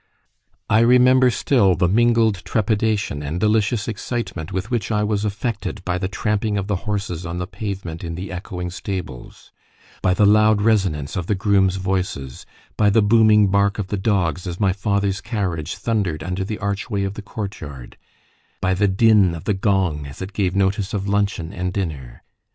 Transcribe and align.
I 0.67 0.79
remember 0.79 1.29
still 1.29 1.75
the 1.75 1.87
mingled 1.87 2.43
trepidation 2.43 3.21
and 3.21 3.39
delicious 3.39 3.87
excitement 3.87 4.51
with 4.51 4.71
which 4.71 4.89
I 4.91 5.03
was 5.03 5.23
affected 5.25 5.85
by 5.85 5.99
the 5.99 6.07
tramping 6.07 6.57
of 6.57 6.65
the 6.65 6.75
horses 6.89 7.23
on 7.23 7.37
the 7.37 7.45
pavement 7.45 8.03
in 8.03 8.15
the 8.15 8.31
echoing 8.31 8.71
stables, 8.71 9.51
by 10.01 10.15
the 10.15 10.25
loud 10.25 10.59
resonance 10.59 11.15
of 11.15 11.27
the 11.27 11.35
groom's 11.35 11.75
voices, 11.75 12.47
by 12.77 12.89
the 12.89 13.03
booming 13.03 13.49
bark 13.51 13.77
of 13.77 13.89
the 13.89 13.95
dogs 13.95 14.47
as 14.47 14.59
my 14.59 14.73
father's 14.73 15.21
carriage 15.21 15.75
thundered 15.75 16.23
under 16.23 16.43
the 16.43 16.57
archway 16.57 17.03
of 17.03 17.13
the 17.13 17.21
courtyard, 17.21 17.95
by 18.59 18.73
the 18.73 18.87
din 18.87 19.35
of 19.35 19.43
the 19.43 19.53
gong 19.53 20.07
as 20.07 20.19
it 20.19 20.33
gave 20.33 20.55
notice 20.55 20.95
of 20.95 21.07
luncheon 21.07 21.53
and 21.53 21.73
dinner. 21.73 22.23